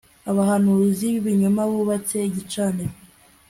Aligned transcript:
abahanuzi 0.29 1.05
bibinyoma 1.13 1.61
bubatse 1.71 2.17
igicaniro 2.29 2.93